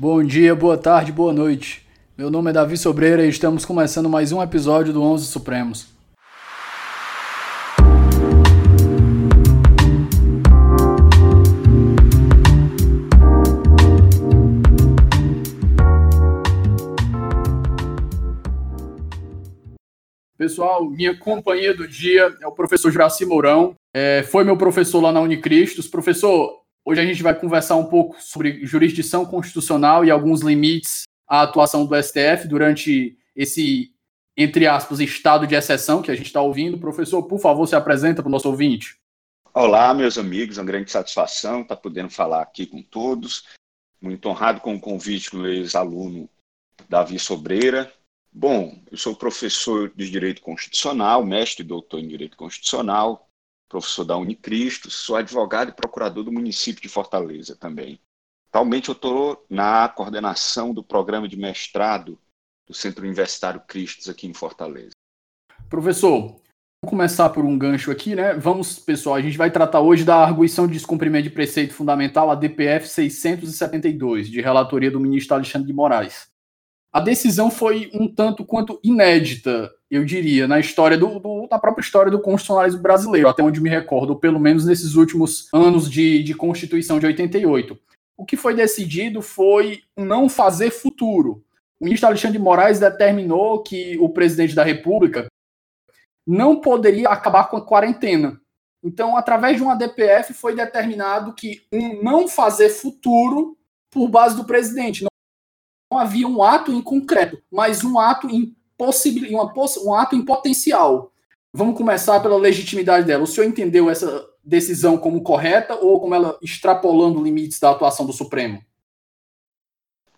[0.00, 1.84] Bom dia, boa tarde, boa noite.
[2.16, 5.88] Meu nome é Davi Sobreira e estamos começando mais um episódio do 11 Supremos.
[20.36, 23.74] Pessoal, minha companhia do dia é o professor Juraci Mourão.
[23.92, 25.88] É, foi meu professor lá na Unicristos.
[25.88, 26.57] Professor,
[26.90, 31.84] Hoje a gente vai conversar um pouco sobre jurisdição constitucional e alguns limites à atuação
[31.84, 33.92] do STF durante esse,
[34.34, 36.78] entre aspas, estado de exceção que a gente está ouvindo.
[36.78, 38.96] Professor, por favor, se apresenta para o nosso ouvinte.
[39.52, 43.44] Olá, meus amigos, é uma grande satisfação estar podendo falar aqui com todos.
[44.00, 46.26] Muito honrado com o convite do ex-aluno
[46.88, 47.92] Davi Sobreira.
[48.32, 53.27] Bom, eu sou professor de Direito Constitucional, mestre e doutor em Direito Constitucional,
[53.68, 58.00] professor da Unicristo, sou advogado e procurador do município de Fortaleza também.
[58.48, 62.18] Atualmente eu estou na coordenação do programa de mestrado
[62.66, 64.92] do Centro Universitário Cristos aqui em Fortaleza.
[65.68, 68.34] Professor, vamos começar por um gancho aqui, né?
[68.34, 72.34] Vamos, pessoal, a gente vai tratar hoje da arguição de descumprimento de preceito fundamental, a
[72.34, 76.28] DPF 672, de relatoria do ministro Alexandre de Moraes.
[76.98, 81.80] A decisão foi um tanto quanto inédita eu diria, na história do, do, na própria
[81.80, 86.34] história do constitucionalismo brasileiro, até onde me recordo, pelo menos nesses últimos anos de, de
[86.34, 87.78] Constituição de 88.
[88.16, 91.44] O que foi decidido foi não fazer futuro.
[91.78, 95.28] O ministro Alexandre de Moraes determinou que o presidente da República
[96.26, 98.40] não poderia acabar com a quarentena.
[98.82, 103.56] Então, através de uma DPF, foi determinado que um não fazer futuro
[103.88, 105.07] por base do presidente.
[105.90, 111.12] Havia um ato em concreto, mas um ato em possibil, um ato em potencial.
[111.52, 113.24] Vamos começar pela legitimidade dela.
[113.24, 118.12] O senhor entendeu essa decisão como correta ou como ela extrapolando limites da atuação do
[118.12, 118.62] Supremo?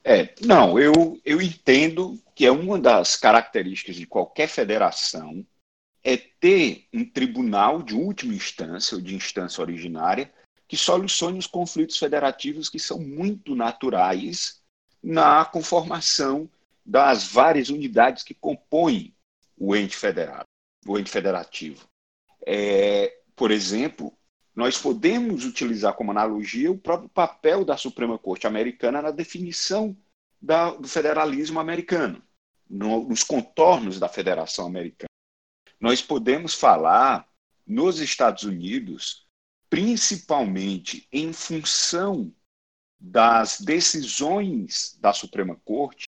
[0.04, 5.44] É, não, eu, eu entendo que é uma das características de qualquer federação
[6.02, 10.32] é ter um tribunal de última instância ou de instância originária
[10.66, 14.59] que solucione os conflitos federativos que são muito naturais
[15.02, 16.48] na conformação
[16.84, 19.14] das várias unidades que compõem
[19.56, 20.44] o ente federado,
[20.86, 21.86] o ente federativo.
[22.46, 24.12] É, por exemplo,
[24.54, 29.96] nós podemos utilizar como analogia o próprio papel da Suprema Corte Americana na definição
[30.40, 32.22] da, do federalismo americano,
[32.68, 35.08] no, nos contornos da Federação Americana.
[35.78, 37.26] Nós podemos falar
[37.66, 39.26] nos Estados Unidos,
[39.68, 42.32] principalmente em função
[43.00, 46.04] das decisões da Suprema Corte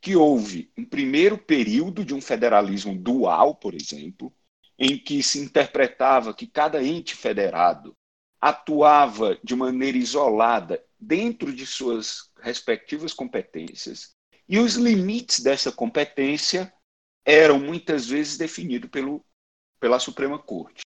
[0.00, 4.32] que houve um primeiro período de um federalismo dual, por exemplo,
[4.78, 7.94] em que se interpretava que cada ente federado
[8.40, 14.14] atuava de maneira isolada dentro de suas respectivas competências,
[14.48, 16.72] e os limites dessa competência
[17.24, 19.24] eram muitas vezes definidos pelo,
[19.78, 20.80] pela Suprema Corte.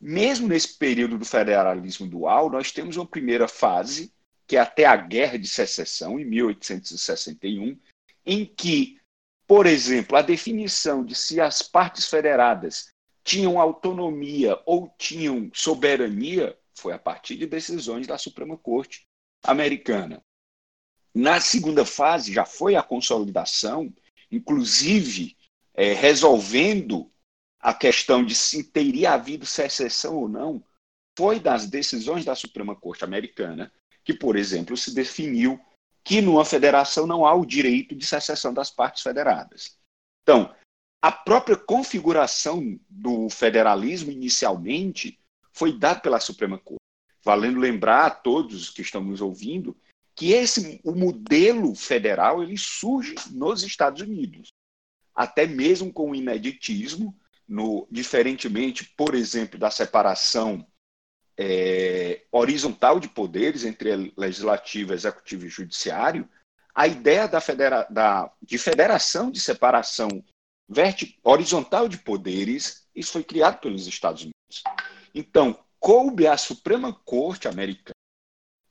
[0.00, 4.12] Mesmo nesse período do federalismo dual, nós temos uma primeira fase,
[4.50, 7.78] que é até a Guerra de Secessão, em 1861,
[8.26, 9.00] em que,
[9.46, 12.88] por exemplo, a definição de se as partes federadas
[13.22, 19.06] tinham autonomia ou tinham soberania foi a partir de decisões da Suprema Corte
[19.44, 20.20] americana.
[21.14, 23.94] Na segunda fase já foi a consolidação,
[24.32, 25.36] inclusive
[25.74, 27.08] é, resolvendo
[27.60, 30.60] a questão de se teria havido secessão ou não,
[31.16, 33.72] foi das decisões da Suprema Corte americana
[34.10, 35.60] que, por exemplo, se definiu
[36.02, 39.76] que numa federação não há o direito de secessão das partes federadas.
[40.22, 40.52] Então,
[41.00, 45.18] a própria configuração do federalismo inicialmente
[45.52, 46.80] foi dada pela Suprema Corte,
[47.22, 49.76] valendo lembrar a todos que estão nos ouvindo
[50.16, 54.48] que esse o modelo federal ele surge nos Estados Unidos,
[55.14, 57.16] até mesmo com o ineditismo,
[57.46, 60.66] no, diferentemente, por exemplo, da separação
[61.42, 66.28] é, horizontal de poderes entre legislativo, executivo e judiciário,
[66.74, 70.22] a ideia da, federa da de federação de separação
[71.24, 74.62] horizontal de poderes, isso foi criado pelos Estados Unidos.
[75.14, 77.94] Então, coube à Suprema Corte americana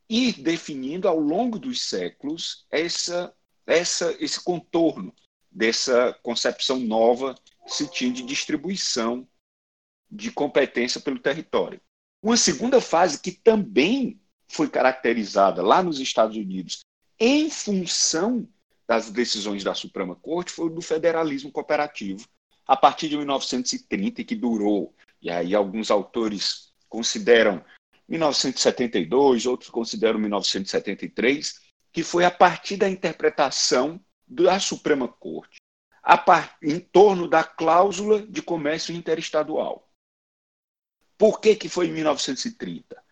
[0.07, 3.33] ir definindo ao longo dos séculos essa,
[3.65, 5.13] essa, esse contorno
[5.51, 7.33] dessa concepção nova
[7.65, 9.27] que se tinha de distribuição
[10.09, 11.81] de competência pelo território.
[12.21, 16.79] Uma segunda fase que também foi caracterizada lá nos Estados Unidos
[17.19, 18.47] em função
[18.87, 22.25] das decisões da Suprema Corte foi o do federalismo cooperativo,
[22.65, 27.63] a partir de 1930, que durou, e aí alguns autores consideram
[28.07, 31.61] 1972, outros consideram 1973,
[31.91, 35.57] que foi a partir da interpretação da Suprema Corte
[36.17, 36.57] par...
[36.61, 39.88] em torno da cláusula de comércio interestadual.
[41.19, 43.03] Por que, que foi em 1930?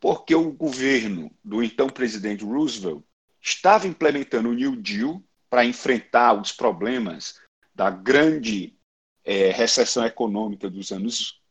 [0.00, 3.04] Porque o governo do então presidente Roosevelt
[3.38, 7.38] estava implementando o New Deal para enfrentar os problemas
[7.74, 8.78] da grande
[9.22, 11.42] é, recessão econômica dos anos.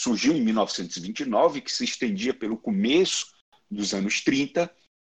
[0.00, 3.26] Surgiu em 1929, que se estendia pelo começo
[3.70, 4.74] dos anos 30,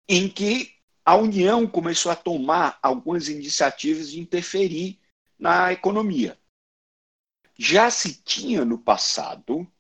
[0.09, 0.73] em que
[1.05, 4.99] a União começou a tomar algumas iniciativas de interferir
[5.39, 6.39] na economia.
[7.59, 9.71] Já se tinha no passado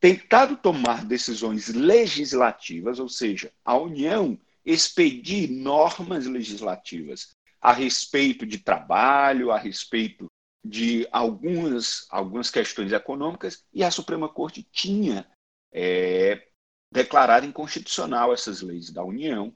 [0.00, 9.50] tentado tomar decisões legislativas, ou seja, a União expedir normas legislativas a respeito de trabalho,
[9.50, 10.26] a respeito
[10.64, 15.26] de algumas, algumas questões econômicas, e a Suprema Corte tinha
[15.72, 16.48] é,
[16.90, 19.54] declarado inconstitucional essas leis da União,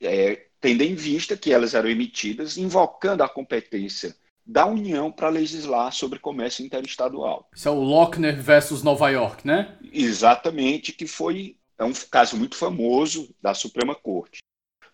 [0.00, 5.92] é, tendo em vista que elas eram emitidas invocando a competência da União para legislar
[5.92, 7.48] sobre comércio interestadual.
[7.54, 9.78] Isso é o Lochner versus Nova York, né?
[9.92, 14.38] Exatamente, que foi é um caso muito famoso da Suprema Corte.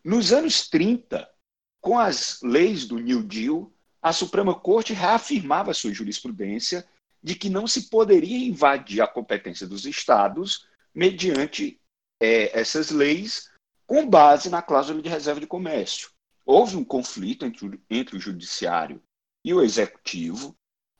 [0.03, 1.29] Nos anos 30,
[1.81, 3.71] com as leis do New Deal,
[4.01, 6.87] a Suprema Corte reafirmava sua jurisprudência
[7.23, 11.79] de que não se poderia invadir a competência dos estados mediante
[12.19, 13.51] é, essas leis
[13.87, 16.11] com base na cláusula de reserva de comércio.
[16.47, 19.03] Houve um conflito entre, entre o judiciário
[19.45, 20.57] e o executivo.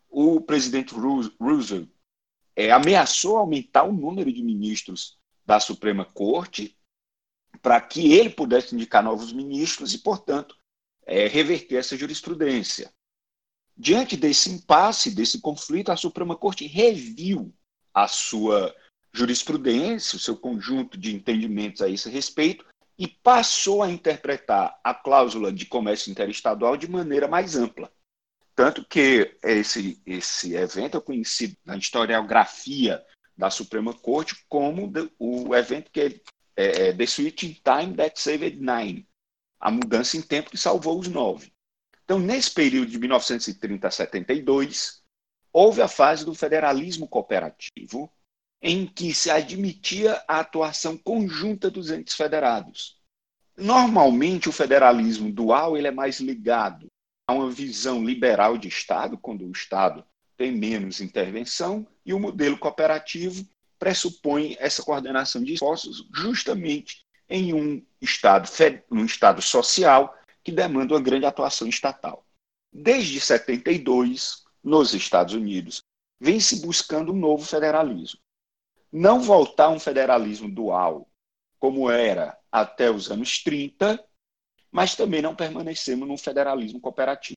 [0.09, 1.89] O presidente Roosevelt
[2.57, 6.77] é, ameaçou aumentar o número de ministros da Suprema Corte
[7.63, 10.57] para que ele pudesse indicar novos ministros e, portanto,
[11.07, 12.93] é, reverter essa jurisprudência.
[13.77, 17.53] Diante desse impasse, desse conflito, a Suprema Corte reviu
[17.95, 18.75] a sua
[19.13, 22.65] jurisprudência, o seu conjunto de entendimentos a esse respeito,
[22.99, 27.91] e passou a interpretar a cláusula de comércio interestadual de maneira mais ampla.
[28.61, 33.03] Tanto que esse, esse evento é conhecido na historiografia
[33.35, 36.21] da Suprema Corte como o evento que
[36.55, 39.09] é, é, The Switch in Time That Saved Nine,
[39.59, 41.51] a mudança em tempo que salvou os nove.
[42.05, 45.03] Então, nesse período de 1930 a 72,
[45.51, 48.13] houve a fase do federalismo cooperativo,
[48.61, 53.01] em que se admitia a atuação conjunta dos entes federados.
[53.57, 56.90] Normalmente, o federalismo dual ele é mais ligado
[57.31, 60.05] a uma visão liberal de Estado, quando o Estado
[60.37, 63.47] tem menos intervenção, e o modelo cooperativo
[63.79, 68.49] pressupõe essa coordenação de esforços justamente em um Estado,
[68.91, 72.27] um estado social que demanda uma grande atuação estatal.
[72.73, 75.83] Desde 72, nos Estados Unidos,
[76.19, 78.19] vem se buscando um novo federalismo.
[78.91, 81.09] Não voltar a um federalismo dual,
[81.59, 84.03] como era até os anos 30,
[84.71, 87.37] mas também não permanecemos num federalismo cooperativo.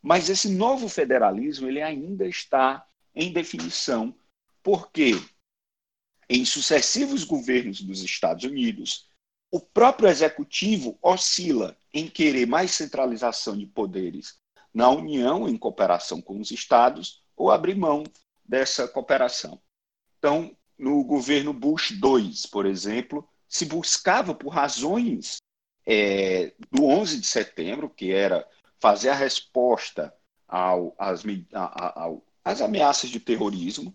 [0.00, 4.14] Mas esse novo federalismo ele ainda está em definição,
[4.62, 5.12] porque
[6.28, 9.08] em sucessivos governos dos Estados Unidos,
[9.50, 14.40] o próprio executivo oscila em querer mais centralização de poderes
[14.72, 18.02] na União, em cooperação com os estados, ou abrir mão
[18.44, 19.60] dessa cooperação.
[20.18, 25.36] Então, no governo Bush II, por exemplo, se buscava por razões
[25.86, 28.46] é, do 11 de setembro, que era
[28.80, 30.14] fazer a resposta
[30.46, 33.94] ao, às, ao, às ameaças de terrorismo,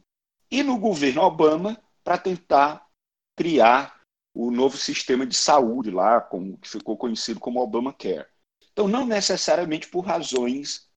[0.50, 2.88] e no governo Obama para tentar
[3.36, 4.02] criar
[4.34, 8.28] o novo sistema de saúde lá, como, que ficou conhecido como Obamacare.
[8.72, 10.88] Então, não necessariamente por razões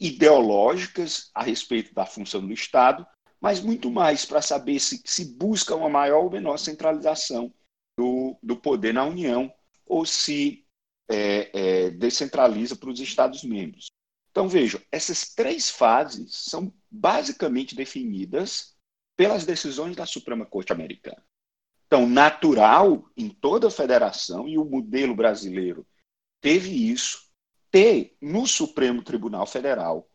[0.00, 3.06] ideológicas a respeito da função do Estado,
[3.40, 7.52] mas muito mais para saber se se busca uma maior ou menor centralização
[7.98, 9.52] do, do poder na União
[9.88, 10.66] ou se
[11.08, 11.50] é,
[11.86, 13.86] é, descentraliza para os Estados-membros.
[14.30, 18.76] Então, vejam, essas três fases são basicamente definidas
[19.16, 21.24] pelas decisões da Suprema Corte Americana.
[21.86, 25.86] Então, natural em toda a federação, e o modelo brasileiro
[26.40, 27.26] teve isso,
[27.70, 30.08] ter no Supremo Tribunal Federal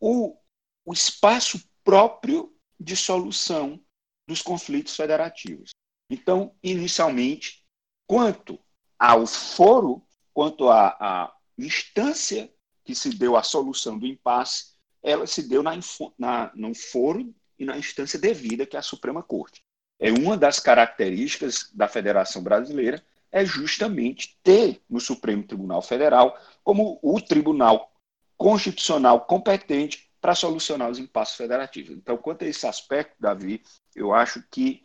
[0.00, 0.36] o,
[0.84, 3.82] o espaço próprio de solução
[4.26, 5.70] dos conflitos federativos.
[6.10, 7.66] Então, inicialmente,
[8.06, 8.58] quanto
[8.98, 10.02] ao foro
[10.34, 12.52] quanto à, à instância
[12.84, 15.72] que se deu à solução do impasse, ela se deu na,
[16.18, 19.62] na, no foro e na instância devida, que é a Suprema Corte.
[19.98, 26.98] É uma das características da Federação Brasileira é justamente ter no Supremo Tribunal Federal como
[27.02, 27.92] o tribunal
[28.36, 31.90] constitucional competente para solucionar os impasses federativos.
[31.96, 33.62] Então, quanto a esse aspecto, Davi,
[33.94, 34.82] eu acho que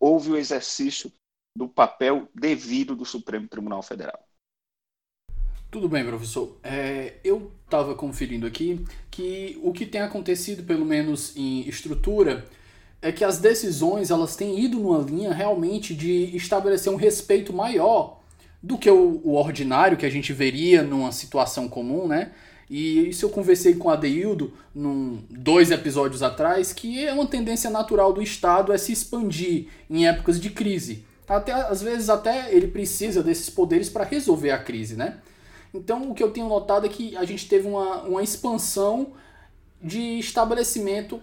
[0.00, 1.12] houve o exercício
[1.56, 4.20] do papel devido do Supremo Tribunal Federal.
[5.70, 6.56] Tudo bem, professor.
[6.62, 12.46] É, eu estava conferindo aqui que o que tem acontecido, pelo menos em estrutura,
[13.02, 18.20] é que as decisões elas têm ido numa linha realmente de estabelecer um respeito maior
[18.62, 22.32] do que o, o ordinário que a gente veria numa situação comum, né?
[22.68, 27.70] E isso eu conversei com a Adeildo num, dois episódios atrás, que é uma tendência
[27.70, 31.04] natural do Estado é se expandir em épocas de crise.
[31.28, 35.18] Até, às vezes até ele precisa desses poderes para resolver a crise, né?
[35.74, 39.08] Então o que eu tenho notado é que a gente teve uma, uma expansão
[39.82, 41.20] de estabelecimento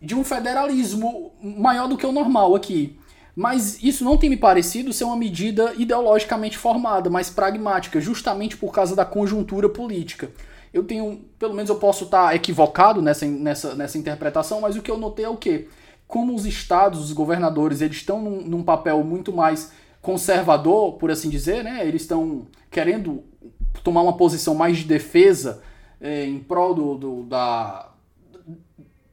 [0.00, 2.98] de um federalismo maior do que o normal aqui.
[3.36, 8.72] Mas isso não tem me parecido ser uma medida ideologicamente formada, mas pragmática, justamente por
[8.72, 10.30] causa da conjuntura política.
[10.72, 14.90] Eu tenho, pelo menos eu posso estar equivocado nessa, nessa, nessa interpretação, mas o que
[14.90, 15.68] eu notei é o quê?
[16.06, 21.30] Como os estados, os governadores, eles estão num, num papel muito mais conservador, por assim
[21.30, 21.86] dizer, né?
[21.86, 23.24] Eles estão querendo
[23.82, 25.62] tomar uma posição mais de defesa
[26.00, 27.90] é, em prol do, do da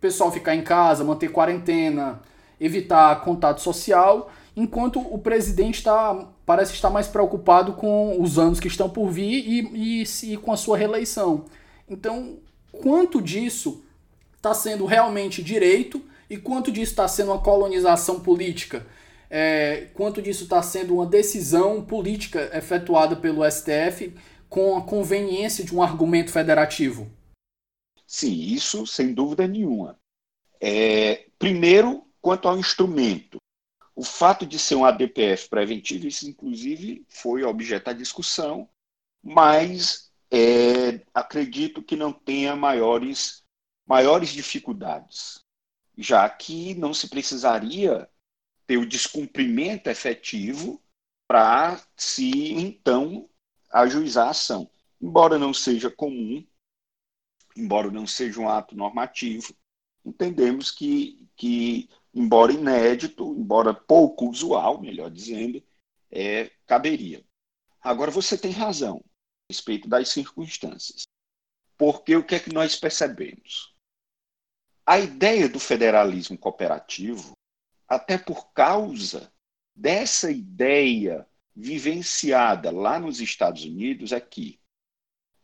[0.02, 2.22] pessoal ficar em casa, manter quarentena,
[2.60, 8.68] evitar contato social, enquanto o presidente tá, parece estar mais preocupado com os anos que
[8.68, 11.46] estão por vir e, e, e com a sua reeleição.
[11.88, 12.38] Então,
[12.72, 13.84] quanto disso
[14.36, 16.02] está sendo realmente direito
[16.32, 18.88] e quanto disso está sendo uma colonização política?
[19.30, 24.16] É, quanto disso está sendo uma decisão política efetuada pelo STF
[24.48, 27.12] com a conveniência de um argumento federativo?
[28.08, 30.00] Sim, isso sem dúvida nenhuma.
[30.62, 33.38] É, primeiro, quanto ao instrumento.
[33.94, 38.70] O fato de ser um ADPF preventivo, isso inclusive foi objeto da discussão,
[39.22, 43.44] mas é, acredito que não tenha maiores,
[43.86, 45.42] maiores dificuldades,
[45.98, 48.10] já que não se precisaria
[48.66, 50.82] ter o descumprimento efetivo
[51.28, 53.30] para se então
[53.72, 54.70] ajuizar a ação.
[55.02, 56.46] Embora não seja comum,
[57.56, 59.56] embora não seja um ato normativo,
[60.06, 65.64] entendemos que, que embora inédito, embora pouco usual, melhor dizendo,
[66.12, 67.26] é, caberia.
[67.82, 71.04] Agora, você tem razão a respeito das circunstâncias.
[71.78, 73.71] Porque o que é que nós percebemos?
[74.86, 77.34] A ideia do federalismo cooperativo,
[77.88, 79.32] até por causa
[79.76, 84.60] dessa ideia vivenciada lá nos Estados Unidos aqui.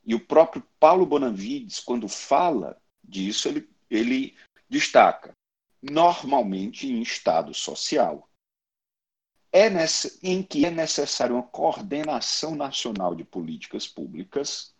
[0.05, 4.35] E o próprio Paulo Bonavides, quando fala disso, ele, ele
[4.69, 5.33] destaca,
[5.81, 8.29] normalmente em estado social,
[9.51, 14.73] é nessa, em que é necessária uma coordenação nacional de políticas públicas,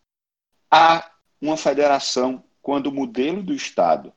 [0.72, 1.12] há
[1.42, 4.14] uma federação, quando o modelo do Estado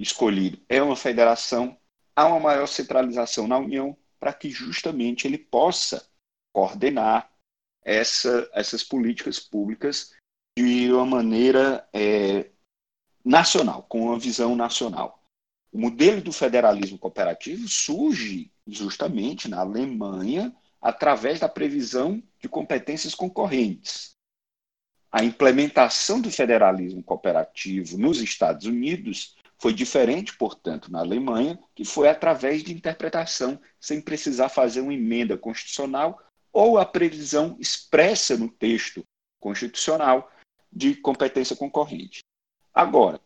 [0.00, 1.78] escolhido é uma federação,
[2.16, 6.08] há uma maior centralização na União para que justamente ele possa
[6.52, 7.30] coordenar
[7.82, 10.14] essa, essas políticas públicas
[10.58, 12.50] de uma maneira é,
[13.24, 15.22] nacional, com uma visão nacional.
[15.72, 24.16] O modelo do federalismo cooperativo surge justamente na Alemanha através da previsão de competências concorrentes.
[25.12, 32.08] A implementação do federalismo cooperativo nos Estados Unidos foi diferente, portanto, na Alemanha, que foi
[32.08, 36.18] através de interpretação, sem precisar fazer uma emenda constitucional
[36.50, 39.04] ou a previsão expressa no texto
[39.38, 40.30] constitucional
[40.72, 42.20] de competência concorrente.
[42.72, 43.20] Agora,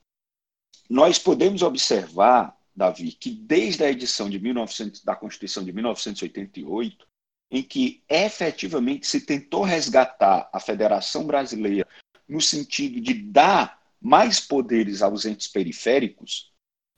[0.91, 7.07] nós podemos observar, Davi, que desde a edição de 1900, da Constituição de 1988,
[7.51, 11.87] em que efetivamente se tentou resgatar a Federação Brasileira
[12.29, 16.53] no sentido de dar mais poderes aos entes periféricos,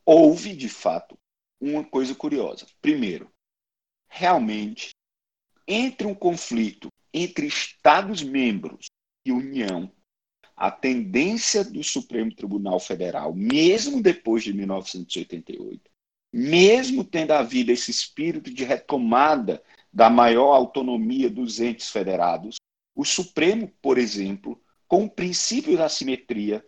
[0.04, 1.16] houve, de fato,
[1.60, 2.66] uma coisa curiosa.
[2.82, 3.30] Primeiro,
[4.08, 4.90] realmente
[5.68, 8.86] entre um conflito entre Estados-membros
[9.24, 9.90] e União,
[10.56, 15.90] a tendência do Supremo Tribunal Federal, mesmo depois de 1988,
[16.32, 22.56] mesmo tendo havido esse espírito de retomada da maior autonomia dos entes federados,
[22.96, 26.64] o Supremo, por exemplo, com o princípio da simetria,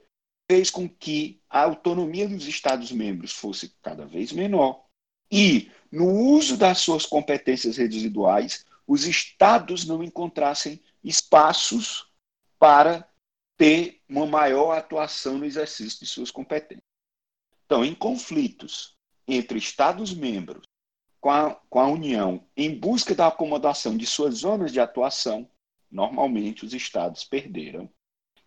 [0.50, 4.84] fez com que a autonomia dos Estados-membros fosse cada vez menor
[5.30, 12.10] e, no uso das suas competências residuais, os estados não encontrassem espaços
[12.58, 13.06] para
[13.58, 16.82] ter uma maior atuação no exercício de suas competências.
[17.66, 20.62] Então, em conflitos entre Estados-membros
[21.20, 25.50] com a, com a União em busca da acomodação de suas zonas de atuação,
[25.90, 27.90] normalmente os Estados perderam,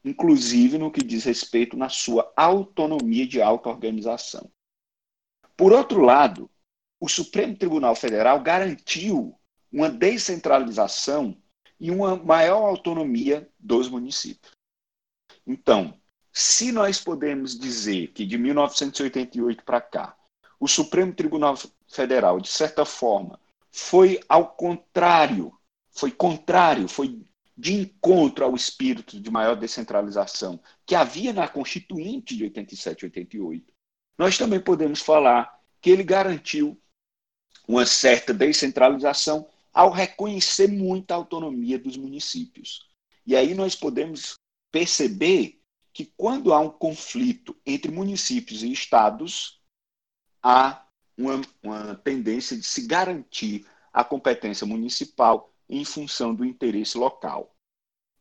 [0.04, 4.50] inclusive no que diz respeito na sua autonomia de auto-organização.
[5.56, 6.50] Por outro lado,
[7.00, 9.36] o Supremo Tribunal Federal garantiu
[9.72, 11.38] uma descentralização
[11.80, 14.52] e uma maior autonomia dos municípios.
[15.46, 16.00] Então,
[16.32, 20.16] se nós podemos dizer que de 1988 para cá,
[20.60, 21.56] o Supremo Tribunal
[21.88, 23.40] Federal, de certa forma,
[23.72, 25.52] foi ao contrário,
[25.90, 27.26] foi contrário, foi
[27.62, 33.74] de encontro ao espírito de maior descentralização que havia na Constituinte de 87 e 88,
[34.18, 36.76] nós também podemos falar que ele garantiu
[37.68, 42.90] uma certa descentralização ao reconhecer muita autonomia dos municípios.
[43.28, 44.34] E aí nós podemos
[44.72, 45.62] perceber
[45.94, 49.62] que quando há um conflito entre municípios e estados,
[50.42, 50.84] há
[51.16, 57.56] uma, uma tendência de se garantir a competência municipal em função do interesse local.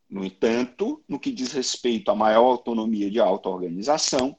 [0.09, 4.39] No entanto, no que diz respeito à maior autonomia de auto-organização,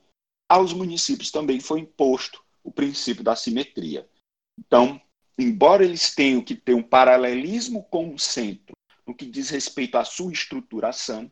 [0.50, 4.10] aos municípios também foi imposto o princípio da simetria.
[4.58, 5.00] Então,
[5.38, 8.74] embora eles tenham que ter um paralelismo com o centro
[9.06, 11.32] no que diz respeito à sua estruturação,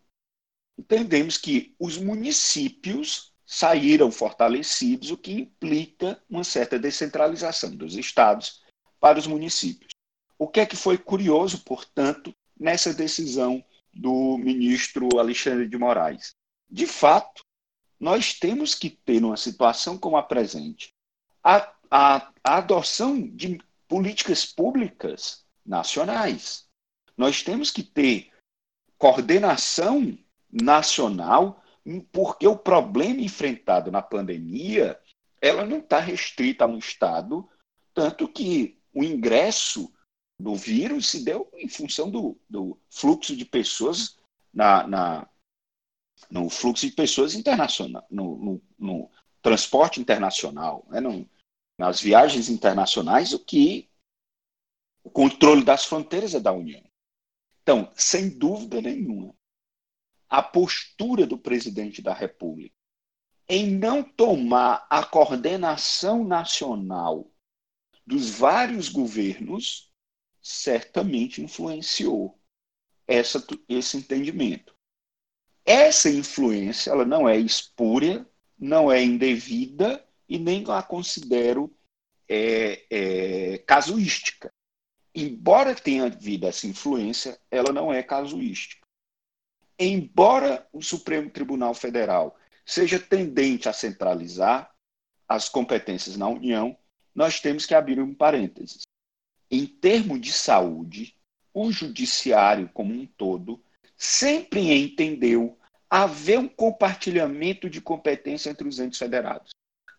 [0.78, 8.62] entendemos que os municípios saíram fortalecidos, o que implica uma certa descentralização dos estados
[9.00, 9.99] para os municípios.
[10.40, 13.62] O que é que foi curioso, portanto, nessa decisão
[13.94, 16.34] do ministro Alexandre de Moraes?
[16.72, 17.44] De fato,
[18.00, 20.96] nós temos que ter, numa situação como a presente,
[21.44, 26.66] a, a, a adoção de políticas públicas nacionais.
[27.18, 28.32] Nós temos que ter
[28.98, 30.18] coordenação
[30.50, 31.62] nacional,
[32.14, 34.98] porque o problema enfrentado na pandemia,
[35.42, 37.50] ela não está restrita a um estado,
[37.94, 39.92] tanto que o ingresso
[40.40, 44.18] do vírus se deu em função do, do fluxo de pessoas
[44.54, 45.30] na, na,
[46.32, 51.30] no fluxo de pessoas internacional, no, no, no transporte internacional, né, no,
[51.78, 53.90] nas viagens internacionais, o que
[55.04, 56.84] o controle das fronteiras é da União.
[57.62, 59.36] Então, sem dúvida nenhuma,
[60.30, 62.76] a postura do presidente da República
[63.48, 67.32] em não tomar a coordenação nacional
[68.06, 69.89] dos vários governos
[70.52, 72.40] certamente influenciou
[73.08, 74.74] essa, esse entendimento.
[75.66, 81.76] Essa influência ela não é espúria, não é indevida e nem a considero
[82.28, 84.52] é, é, casuística.
[85.14, 88.80] Embora tenha havido essa influência, ela não é casuística
[89.80, 94.70] embora o Supremo Tribunal Federal seja tendente a centralizar
[95.28, 96.78] as competências na União,
[97.16, 98.82] nós temos que abrir um parênteses.
[99.52, 101.16] Em termos de saúde,
[101.54, 103.62] o judiciário como um todo
[103.98, 105.58] sempre entendeu
[105.90, 109.50] haver um compartilhamento de competência entre os entes federados.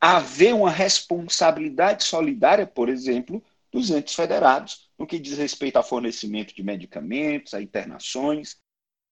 [0.01, 6.55] Haver uma responsabilidade solidária, por exemplo, dos entes federados, no que diz respeito ao fornecimento
[6.55, 8.57] de medicamentos, a internações.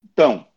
[0.03, 0.47] Então,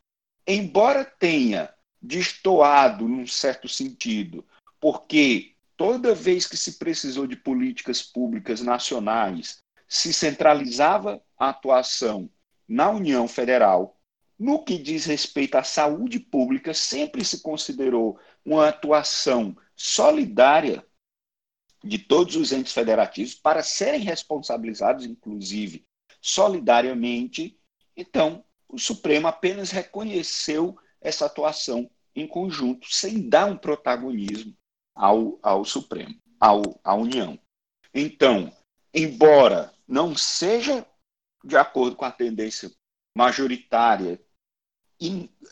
[0.46, 4.44] embora tenha destoado num certo sentido,
[4.80, 9.61] porque toda vez que se precisou de políticas públicas nacionais,
[9.92, 12.30] se centralizava a atuação
[12.66, 14.00] na União Federal.
[14.38, 20.82] No que diz respeito à saúde pública, sempre se considerou uma atuação solidária
[21.84, 25.86] de todos os entes federativos para serem responsabilizados, inclusive,
[26.22, 27.60] solidariamente.
[27.94, 34.56] Então, o Supremo apenas reconheceu essa atuação em conjunto, sem dar um protagonismo
[34.94, 37.38] ao, ao Supremo, ao, à União.
[37.92, 38.50] Então,
[38.94, 40.86] embora não seja
[41.44, 42.70] de acordo com a tendência
[43.16, 44.20] majoritária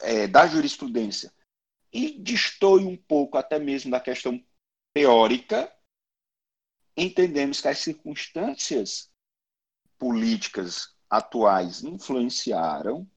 [0.03, 1.33] é, da jurisprudência
[1.93, 4.43] e destoe um pouco até mesmo da questão
[4.95, 5.73] teórica,
[6.97, 9.11] entendemos que as circunstâncias
[9.99, 13.09] políticas atuais influenciaram,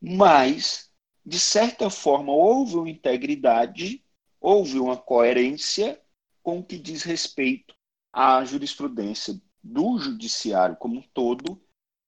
[0.00, 0.92] mas,
[1.24, 4.04] de certa forma, houve uma integridade,
[4.40, 6.00] houve uma coerência
[6.42, 7.74] com o que diz respeito
[8.12, 11.60] à jurisprudência do judiciário como um todo,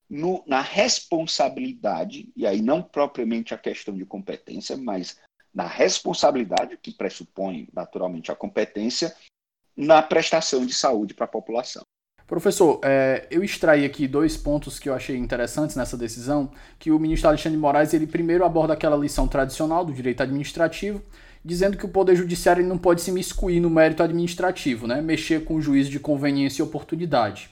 [0.08, 5.18] no, na responsabilidade, e aí não propriamente a questão de competência, mas
[5.52, 9.14] na responsabilidade, que pressupõe naturalmente a competência,
[9.76, 11.82] na prestação de saúde para a população.
[12.26, 16.98] Professor, é, eu extraí aqui dois pontos que eu achei interessantes nessa decisão, que o
[16.98, 21.02] ministro Alexandre de Moraes, ele primeiro aborda aquela lição tradicional do direito administrativo,
[21.44, 25.54] dizendo que o Poder Judiciário não pode se miscuir no mérito administrativo, né, mexer com
[25.54, 27.50] o juízo de conveniência e oportunidade.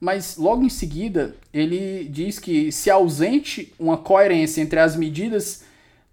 [0.00, 5.64] Mas logo em seguida, ele diz que se ausente uma coerência entre as medidas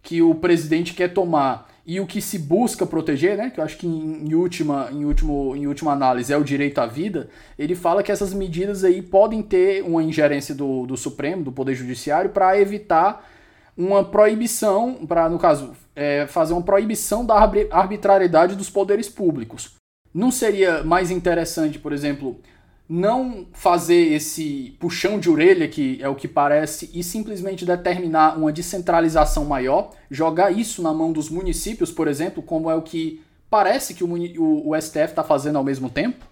[0.01, 3.77] que o presidente quer tomar e o que se busca proteger, né, que eu acho
[3.77, 7.75] que em, em, última, em, último, em última análise é o direito à vida, ele
[7.75, 12.29] fala que essas medidas aí podem ter uma ingerência do, do Supremo, do Poder Judiciário,
[12.29, 13.29] para evitar
[13.77, 19.75] uma proibição, para, no caso, é, fazer uma proibição da arbitrariedade dos poderes públicos.
[20.13, 22.39] Não seria mais interessante, por exemplo,
[22.87, 28.51] não fazer esse puxão de orelha, que é o que parece, e simplesmente determinar uma
[28.51, 33.93] descentralização maior, jogar isso na mão dos municípios, por exemplo, como é o que parece
[33.93, 36.25] que o, o, o STF está fazendo ao mesmo tempo?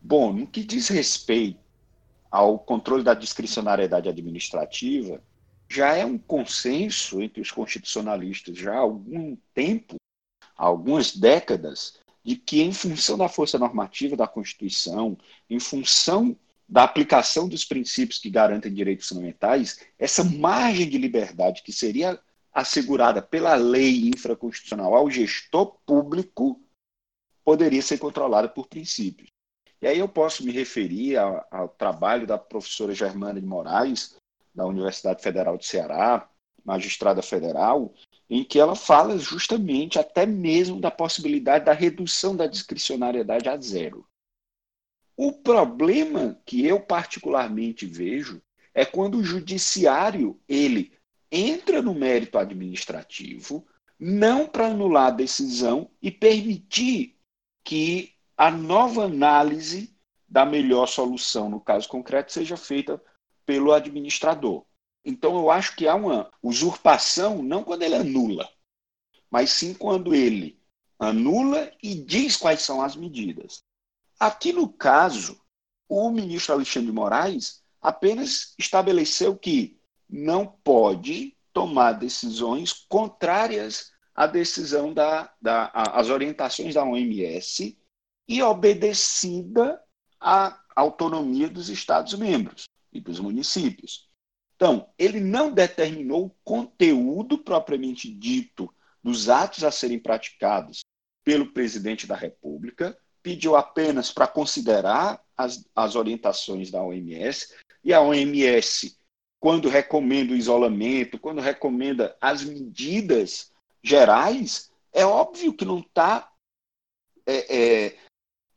[0.00, 1.58] Bom, no que diz respeito
[2.30, 5.20] ao controle da discricionariedade administrativa,
[5.68, 9.96] já é um consenso entre os constitucionalistas já há algum tempo,
[10.56, 15.16] há algumas décadas, de que, em função da força normativa da Constituição,
[15.48, 16.36] em função
[16.68, 22.18] da aplicação dos princípios que garantem direitos fundamentais, essa margem de liberdade que seria
[22.52, 26.60] assegurada pela lei infraconstitucional ao gestor público
[27.44, 29.28] poderia ser controlada por princípios.
[29.80, 34.16] E aí eu posso me referir ao, ao trabalho da professora Germana de Moraes,
[34.56, 36.28] da Universidade Federal de Ceará,
[36.64, 37.94] magistrada federal,
[38.28, 44.04] em que ela fala justamente até mesmo da possibilidade da redução da discricionariedade a zero.
[45.16, 48.42] O problema que eu particularmente vejo
[48.74, 50.92] é quando o judiciário ele
[51.30, 53.66] entra no mérito administrativo,
[53.98, 57.16] não para anular a decisão e permitir
[57.64, 59.96] que a nova análise
[60.28, 63.00] da melhor solução no caso concreto seja feita
[63.46, 64.66] pelo administrador.
[65.04, 68.50] Então, eu acho que há uma usurpação, não quando ele anula,
[69.30, 70.60] mas sim quando ele
[70.98, 73.62] anula e diz quais são as medidas.
[74.18, 75.40] Aqui no caso,
[75.88, 79.78] o ministro Alexandre de Moraes apenas estabeleceu que
[80.10, 87.78] não pode tomar decisões contrárias à decisão da, da às orientações da OMS
[88.26, 89.80] e obedecida
[90.20, 94.08] à autonomia dos Estados-membros e dos municípios.
[94.56, 100.80] Então, ele não determinou o conteúdo propriamente dito dos atos a serem praticados
[101.22, 107.54] pelo presidente da República, pediu apenas para considerar as, as orientações da OMS,
[107.84, 108.96] e a OMS,
[109.38, 116.32] quando recomenda o isolamento, quando recomenda as medidas gerais, é óbvio que não está
[117.26, 117.96] é, é,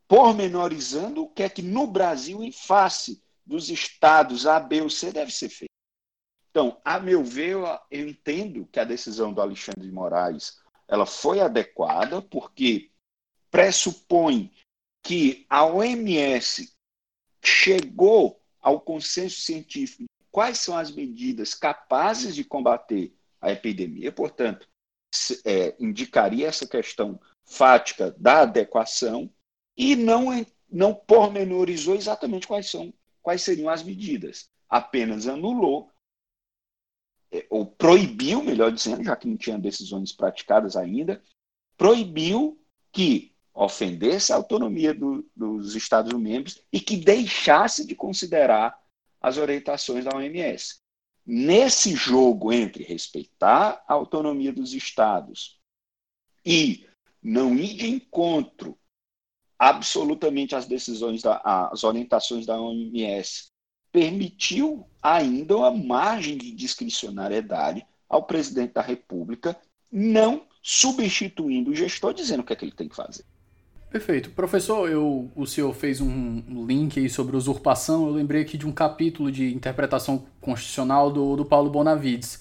[0.07, 5.11] pormenorizando o que é que no Brasil, em face dos estados A, B ou C,
[5.11, 5.71] deve ser feito.
[6.51, 7.55] Então, a meu ver,
[7.89, 12.91] eu entendo que a decisão do Alexandre de Moraes ela foi adequada, porque
[13.49, 14.51] pressupõe
[15.03, 16.71] que a OMS
[17.43, 24.67] chegou ao consenso científico de quais são as medidas capazes de combater a epidemia, portanto,
[25.43, 29.31] é, indicaria essa questão fática da adequação
[29.75, 35.91] e não, não pormenorizou exatamente quais são quais seriam as medidas, apenas anulou
[37.31, 41.21] é, ou proibiu, melhor dizendo, já que não tinha decisões praticadas ainda,
[41.77, 42.59] proibiu
[42.91, 48.77] que ofendesse a autonomia do, dos Estados-membros e que deixasse de considerar
[49.21, 50.79] as orientações da OMS.
[51.25, 55.59] Nesse jogo entre respeitar a autonomia dos Estados
[56.45, 56.87] e
[57.21, 58.78] não ir de encontro
[59.59, 63.49] absolutamente às decisões, da, às orientações da OMS
[63.91, 69.57] permitiu ainda uma margem de discricionariedade ao presidente da República,
[69.91, 73.25] não substituindo o gestor dizendo o que é que ele tem que fazer.
[73.89, 74.29] Perfeito.
[74.29, 78.05] Professor, eu, o senhor fez um link aí sobre usurpação.
[78.05, 82.39] Eu lembrei aqui de um capítulo de interpretação constitucional do, do Paulo Bonavides.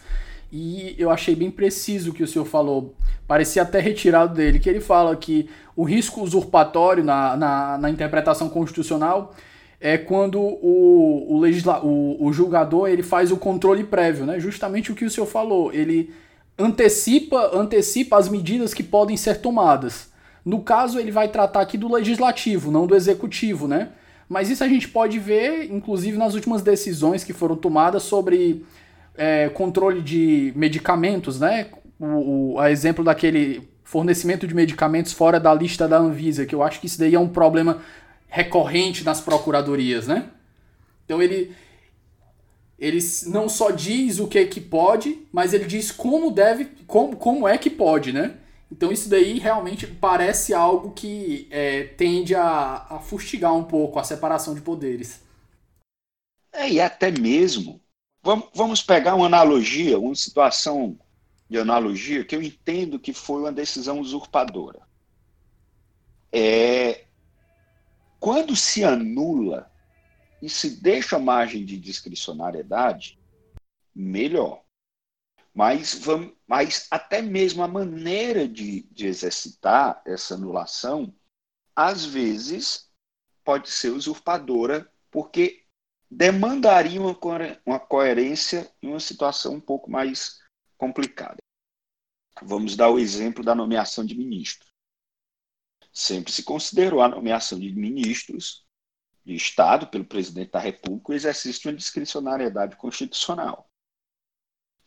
[0.50, 2.94] E eu achei bem preciso o que o senhor falou.
[3.26, 8.48] Parecia até retirado dele, que ele fala que o risco usurpatório na, na, na interpretação
[8.48, 9.34] constitucional
[9.80, 14.40] é quando o, o, legisla, o, o julgador ele faz o controle prévio, né?
[14.40, 15.72] Justamente o que o senhor falou.
[15.72, 16.10] Ele
[16.58, 20.10] antecipa, antecipa as medidas que podem ser tomadas.
[20.44, 23.90] No caso, ele vai tratar aqui do legislativo, não do executivo, né?
[24.28, 28.64] Mas isso a gente pode ver, inclusive, nas últimas decisões que foram tomadas sobre
[29.18, 31.68] é, controle de medicamentos, né?
[32.00, 36.62] O, o, a exemplo daquele fornecimento de medicamentos fora da lista da Anvisa, que eu
[36.62, 37.82] acho que isso daí é um problema
[38.28, 40.30] recorrente nas procuradorias, né?
[41.04, 41.52] Então ele
[42.78, 47.16] ele não só diz o que é que pode, mas ele diz como deve, como,
[47.16, 48.36] como é que pode, né?
[48.70, 54.04] Então isso daí realmente parece algo que é, tende a, a fustigar um pouco a
[54.04, 55.20] separação de poderes.
[56.52, 57.80] É, e até mesmo,
[58.22, 60.98] vamos, pegar uma analogia, uma situação
[61.48, 64.86] de analogia que eu entendo que foi uma decisão usurpadora.
[66.32, 67.06] É,
[68.20, 69.70] quando se anula
[70.42, 73.18] e se deixa a margem de discricionariedade,
[73.94, 74.62] melhor.
[75.54, 81.12] Mas, vamos, mas até mesmo a maneira de, de exercitar essa anulação,
[81.74, 82.88] às vezes,
[83.42, 85.64] pode ser usurpadora, porque
[86.10, 87.16] demandaria uma,
[87.64, 90.40] uma coerência em uma situação um pouco mais
[90.76, 91.36] complicada.
[92.42, 94.68] Vamos dar o exemplo da nomeação de ministro.
[95.92, 98.64] Sempre se considerou a nomeação de ministros
[99.24, 103.68] de Estado pelo presidente da República o exercício de uma discricionariedade constitucional.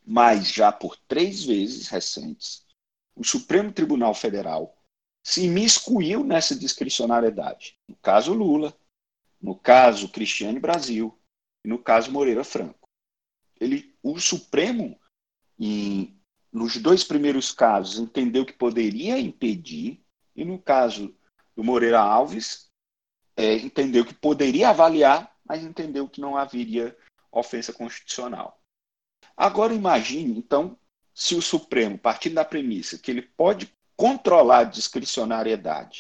[0.04, 2.66] Mas já por três vezes recentes,
[3.16, 4.76] o Supremo Tribunal Federal
[5.24, 7.78] se imiscuiu nessa discricionariedade.
[7.88, 8.76] No caso Lula,
[9.42, 11.18] no caso Cristiane Brasil
[11.64, 12.88] e no caso Moreira Franco.
[13.60, 15.00] Ele, o Supremo,
[15.60, 16.20] em,
[16.52, 20.04] nos dois primeiros casos, entendeu que poderia impedir,
[20.36, 21.16] e no caso
[21.56, 22.70] do Moreira Alves,
[23.36, 26.96] é, entendeu que poderia avaliar, mas entendeu que não haveria
[27.32, 28.62] ofensa constitucional.
[29.36, 30.78] Agora imagine, então,
[31.14, 36.00] se o Supremo, partindo da premissa que ele pode controlar a discricionariedade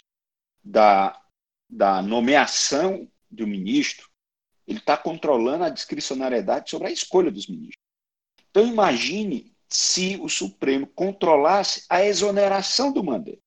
[0.63, 1.21] da,
[1.69, 4.10] da nomeação do ministro,
[4.67, 7.82] ele está controlando a discricionariedade sobre a escolha dos ministros.
[8.50, 13.41] Então imagine se o Supremo controlasse a exoneração do Mandetta.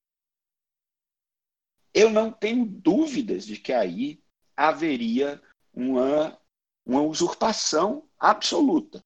[1.93, 4.21] Eu não tenho dúvidas de que aí
[4.57, 5.41] haveria
[5.73, 6.37] uma,
[6.85, 9.01] uma usurpação absoluta.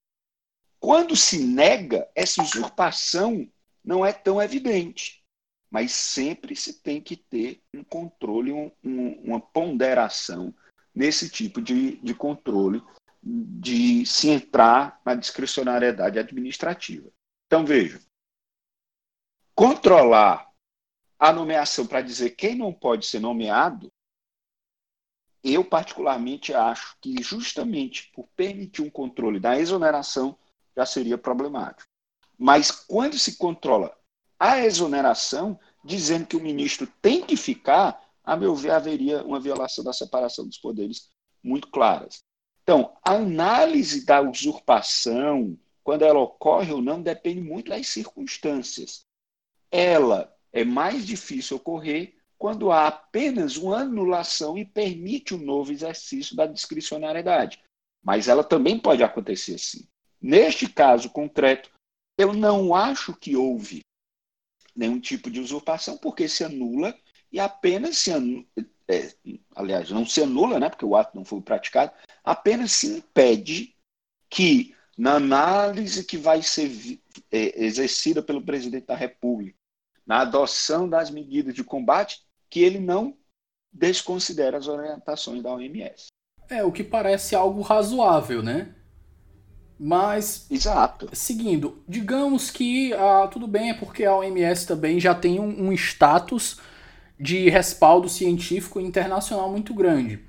[0.80, 3.48] Quando se nega, essa usurpação
[3.84, 5.24] não é tão evidente,
[5.70, 10.54] mas sempre se tem que ter um controle, um, um, uma ponderação
[11.00, 12.84] nesse tipo de, de controle,
[13.24, 17.10] de se entrar na discricionariedade administrativa.
[17.48, 18.02] Então, veja,
[19.56, 20.52] controlar
[21.18, 23.90] a nomeação para dizer quem não pode ser nomeado,
[25.42, 30.38] eu particularmente acho que justamente por permitir um controle da exoneração
[30.76, 31.90] já seria problemático.
[32.38, 33.98] Mas quando se controla
[34.38, 39.84] a exoneração, dizendo que o ministro tem que ficar, a meu ver, haveria uma violação
[39.84, 41.10] da separação dos poderes
[41.44, 42.20] muito claras.
[42.62, 49.02] Então, a análise da usurpação, quando ela ocorre ou não, depende muito das circunstâncias.
[49.72, 56.36] Ela é mais difícil ocorrer quando há apenas uma anulação e permite um novo exercício
[56.36, 57.60] da discricionariedade.
[58.04, 59.88] Mas ela também pode acontecer sim.
[60.22, 61.72] Neste caso concreto,
[62.16, 63.82] eu não acho que houve
[64.76, 66.96] nenhum tipo de usurpação, porque se anula
[67.32, 68.46] e apenas se anula,
[68.88, 69.14] é,
[69.56, 71.92] aliás, não se anula, né, porque o ato não foi praticado,
[72.24, 73.76] apenas se impede
[74.30, 77.00] que, na análise que vai ser
[77.32, 79.58] é, exercida pelo presidente da República,
[80.06, 83.16] na adoção das medidas de combate, que ele não
[83.72, 86.08] desconsidera as orientações da OMS.
[86.50, 88.74] É, o que parece algo razoável, né?
[89.80, 90.50] Mas.
[90.50, 91.10] Exato.
[91.14, 95.72] Seguindo, digamos que ah, tudo bem, é porque a OMS também já tem um, um
[95.72, 96.60] status
[97.20, 100.20] de respaldo científico internacional muito grande.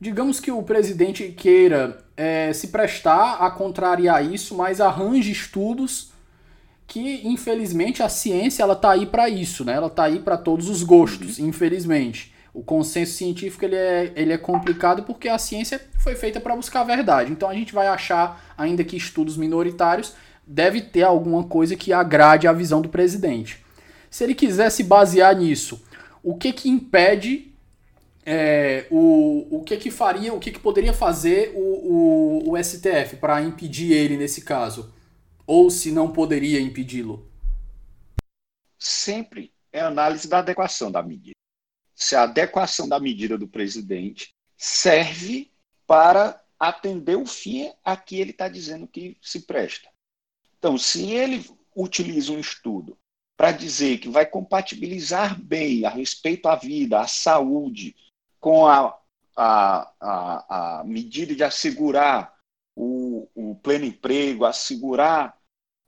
[0.00, 6.12] Digamos que o presidente queira é, se prestar a contrariar isso, mas arranje estudos
[6.86, 9.72] que infelizmente a ciência ela tá aí para isso, né?
[9.72, 11.48] Ela tá aí para todos os gostos, uhum.
[11.48, 12.34] infelizmente.
[12.52, 16.82] O consenso científico ele é, ele é complicado porque a ciência foi feita para buscar
[16.82, 17.32] a verdade.
[17.32, 20.14] Então a gente vai achar, ainda que estudos minoritários,
[20.46, 23.64] deve ter alguma coisa que agrade a visão do presidente.
[24.10, 25.82] Se ele quiser se basear nisso,
[26.24, 27.54] o que que impede
[28.24, 33.16] é, o, o que que faria, o que que poderia fazer o, o, o STF
[33.20, 34.92] para impedir ele nesse caso?
[35.46, 37.30] Ou se não poderia impedi-lo?
[38.78, 41.36] Sempre é análise da adequação da medida.
[41.94, 45.52] Se a adequação da medida do presidente serve
[45.86, 49.90] para atender o fim a que ele está dizendo que se presta.
[50.58, 51.44] Então, se ele
[51.76, 52.96] utiliza um estudo
[53.36, 57.96] para dizer que vai compatibilizar bem a respeito à vida, à saúde,
[58.40, 58.96] com a,
[59.36, 62.34] a, a, a medida de assegurar
[62.76, 65.36] o, o pleno emprego, assegurar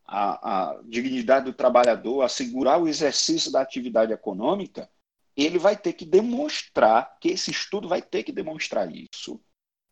[0.05, 4.91] a, a dignidade do trabalhador, assegurar o exercício da atividade econômica,
[5.37, 9.41] ele vai ter que demonstrar, que esse estudo vai ter que demonstrar isso.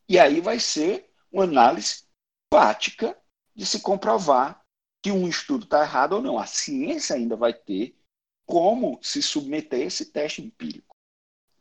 [0.09, 2.05] E aí vai ser uma análise
[2.49, 3.17] prática
[3.55, 4.64] de se comprovar
[5.05, 6.39] que um estudo está errado ou não.
[6.39, 7.95] A ciência ainda vai ter
[8.43, 10.95] como se submeter a esse teste empírico.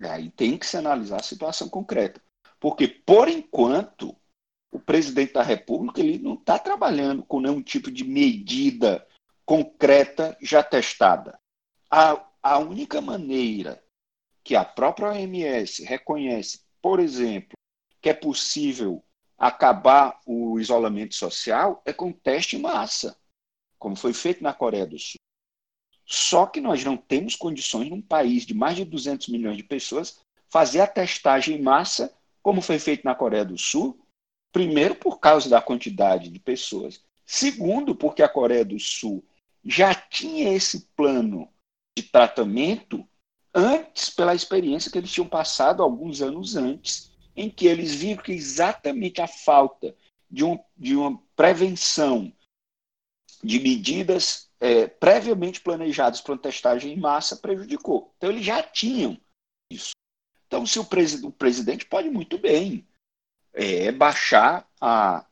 [0.00, 2.22] E aí tem que se analisar a situação concreta.
[2.58, 4.16] Porque, por enquanto,
[4.72, 9.06] o presidente da República ele não está trabalhando com nenhum tipo de medida
[9.44, 11.38] concreta já testada.
[11.90, 13.84] A, a única maneira
[14.42, 17.52] que a própria OMS reconhece, por exemplo,
[18.00, 19.04] que é possível
[19.36, 23.14] acabar o isolamento social é com teste em massa,
[23.84, 25.20] como foi feito na Coreia do Sul.
[26.06, 30.20] Só que nós não temos condições, num país de mais de 200 milhões de pessoas,
[30.48, 32.10] fazer a testagem em massa,
[32.42, 34.00] como foi feito na Coreia do Sul,
[34.50, 39.22] primeiro por causa da quantidade de pessoas, segundo porque a Coreia do Sul
[39.62, 41.46] já tinha esse plano
[41.94, 43.06] de tratamento
[43.54, 48.32] antes pela experiência que eles tinham passado alguns anos antes, em que eles viram que
[48.32, 49.94] exatamente a falta
[50.30, 52.32] de, um, de uma prevenção
[53.44, 58.14] de medidas é, previamente planejadas para uma testagem em massa prejudicou.
[58.16, 59.20] Então, eles já tinham
[59.70, 59.92] isso.
[60.46, 60.86] Então, se o,
[61.24, 62.86] o presidente pode muito bem
[63.52, 65.26] é, baixar a,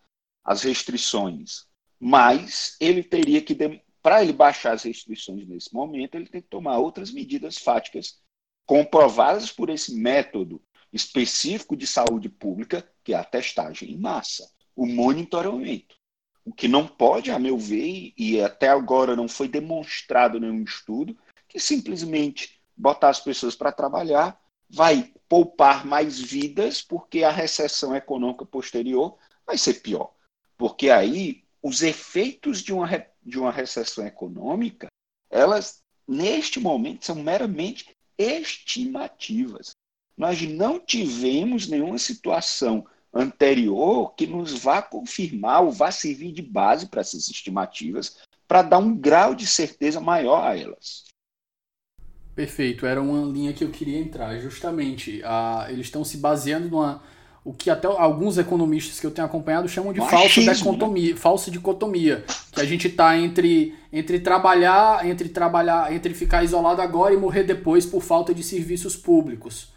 [0.44, 1.66] as restrições,
[1.98, 3.57] mas ele teria que
[4.03, 8.20] para ele baixar as restrições nesse momento, ele tem que tomar outras medidas fáticas
[8.66, 10.61] comprovadas por esse método
[10.92, 16.02] específico de saúde pública, que é a testagem em massa, o monitoramento.
[16.44, 21.16] O que não pode, a meu ver, e até agora não foi demonstrado nenhum estudo,
[21.48, 28.44] que simplesmente botar as pessoas para trabalhar vai poupar mais vidas, porque a recessão econômica
[28.44, 30.12] posterior vai ser pior.
[30.57, 32.87] Porque aí os efeitos de uma
[33.24, 34.88] de uma recessão econômica,
[35.31, 39.70] elas, neste momento, são meramente estimativas.
[40.16, 46.87] Nós não tivemos nenhuma situação anterior que nos vá confirmar ou vá servir de base
[46.87, 48.16] para essas estimativas,
[48.48, 51.05] para dar um grau de certeza maior a elas.
[52.35, 54.38] Perfeito, era uma linha que eu queria entrar.
[54.38, 57.03] Justamente, a, eles estão se baseando numa,
[57.44, 61.20] o que até alguns economistas que eu tenho acompanhado chamam de falsa dicotomia, né?
[61.20, 67.12] falsa dicotomia, que a gente está entre entre trabalhar, entre trabalhar, entre ficar isolado agora
[67.12, 69.68] e morrer depois por falta de serviços públicos.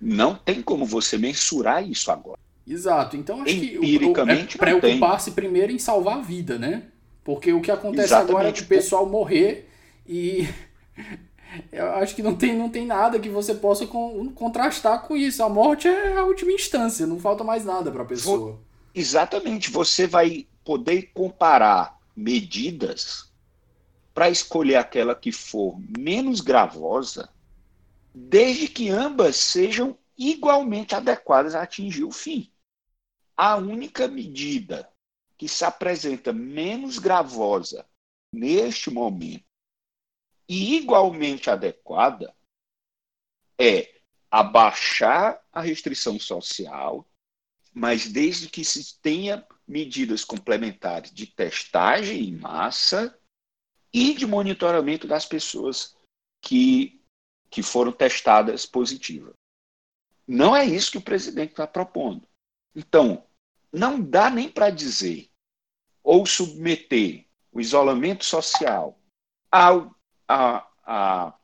[0.00, 2.43] Não tem como você mensurar isso agora.
[2.66, 3.16] Exato.
[3.16, 6.84] Então acho Empiricamente, que é preocupar-se primeiro em salvar a vida, né?
[7.22, 8.30] Porque o que acontece Exatamente.
[8.30, 9.68] agora é que o pessoal morrer
[10.06, 10.48] e
[11.72, 15.42] eu acho que não tem, não tem nada que você possa con contrastar com isso.
[15.42, 18.58] A morte é a última instância, não falta mais nada para a pessoa.
[18.94, 19.70] Exatamente.
[19.70, 23.30] Você vai poder comparar medidas
[24.14, 27.28] para escolher aquela que for menos gravosa,
[28.14, 32.48] desde que ambas sejam igualmente adequadas a atingir o fim.
[33.36, 34.90] A única medida
[35.36, 37.86] que se apresenta menos gravosa
[38.32, 39.44] neste momento
[40.48, 42.34] e igualmente adequada
[43.58, 47.08] é abaixar a restrição social,
[47.72, 53.18] mas desde que se tenha medidas complementares de testagem em massa
[53.92, 55.96] e de monitoramento das pessoas
[56.40, 57.00] que,
[57.50, 59.34] que foram testadas positivas.
[60.26, 62.26] Não é isso que o presidente está propondo.
[62.74, 63.26] Então,
[63.72, 65.30] não dá nem para dizer
[66.02, 68.98] ou submeter o isolamento social
[69.50, 69.94] ao
[70.26, 71.38] a, a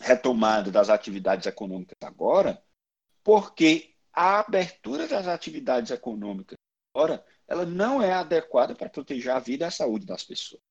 [0.00, 2.62] retomada das atividades econômicas agora,
[3.22, 6.56] porque a abertura das atividades econômicas
[6.94, 10.62] agora ela não é adequada para proteger a vida e a saúde das pessoas.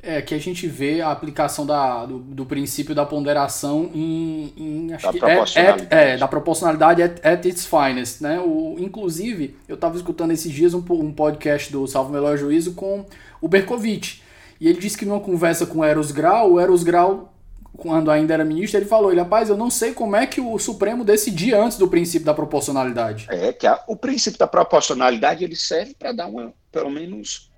[0.00, 4.92] É que a gente vê a aplicação da, do, do princípio da ponderação em, em
[4.92, 5.88] acho da, que proporcionalidade.
[5.90, 8.38] É, é, da proporcionalidade at, at, its finest, né?
[8.38, 13.04] O, inclusive, eu estava escutando esses dias um, um podcast do Salvo Melhor Juízo com
[13.40, 14.20] o Berkovitch,
[14.60, 17.32] e ele disse que numa conversa com o Eros Grau, o Eros Grau,
[17.76, 20.58] quando ainda era ministro, ele falou: ele, rapaz, eu não sei como é que o
[20.58, 23.26] Supremo decidia antes do princípio da proporcionalidade.
[23.30, 27.50] É, que a, o princípio da proporcionalidade ele serve para dar uma, pelo menos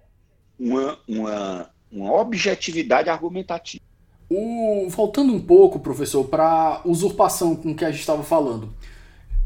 [0.58, 3.82] uma, uma, uma objetividade argumentativa.
[4.28, 8.72] O, voltando um pouco, professor, para usurpação com que a gente estava falando.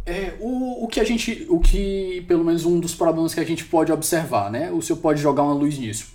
[0.04, 3.44] É, o, o que a gente, o que, pelo menos um dos problemas que a
[3.44, 4.70] gente pode observar, né?
[4.70, 6.14] O senhor pode jogar uma luz nisso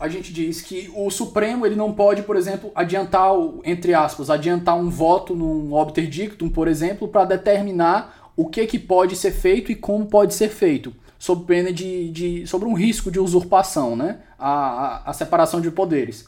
[0.00, 4.74] a gente diz que o Supremo ele não pode, por exemplo, adiantar, entre aspas, adiantar
[4.74, 9.70] um voto num obter dictum, por exemplo, para determinar o que, que pode ser feito
[9.70, 14.20] e como pode ser feito, sob pena de, de sobre um risco de usurpação, né?
[14.38, 16.26] A, a, a separação de poderes.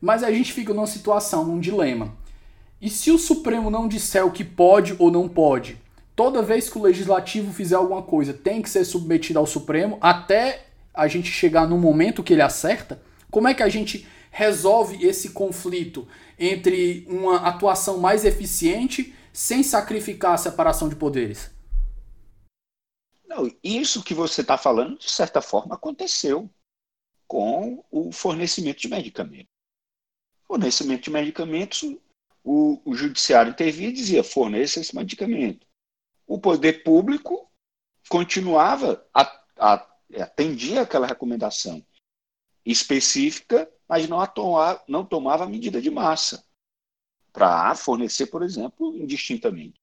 [0.00, 2.12] Mas a gente fica numa situação, num dilema.
[2.82, 5.80] E se o Supremo não disser o que pode ou não pode,
[6.16, 10.66] toda vez que o legislativo fizer alguma coisa, tem que ser submetido ao Supremo até
[10.92, 13.00] a gente chegar no momento que ele acerta,
[13.30, 20.32] como é que a gente resolve esse conflito entre uma atuação mais eficiente sem sacrificar
[20.32, 21.56] a separação de poderes?
[23.28, 26.50] Não, isso que você está falando, de certa forma, aconteceu.
[27.28, 29.52] com o fornecimento de medicamentos.
[30.46, 31.82] Fornecimento de medicamentos,
[32.42, 35.66] o, o judiciário intervia e dizia: forneça esse medicamento.
[36.26, 37.50] O poder público
[38.08, 39.22] continuava, a,
[39.58, 39.74] a,
[40.22, 41.84] atendia aquela recomendação
[42.64, 44.18] específica, mas não,
[44.88, 46.42] não tomava medida de massa
[47.30, 49.78] para fornecer, por exemplo, indistintamente.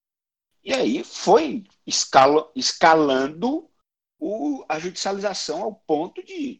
[0.66, 3.70] E aí foi escala, escalando
[4.20, 6.60] o, a judicialização ao ponto de